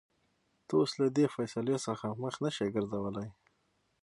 [0.65, 3.27] ته اوس له دې فېصلې څخه مخ نشې ګرځولى.